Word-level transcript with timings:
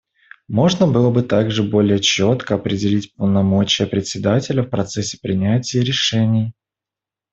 Можно 0.47 0.87
было 0.87 1.11
бы 1.11 1.21
также 1.21 1.61
более 1.61 1.99
четко 1.99 2.55
определить 2.55 3.13
полномочия 3.13 3.85
Председателя 3.85 4.63
в 4.63 4.69
процессе 4.71 5.19
принятии 5.21 5.77
решений. 5.77 6.53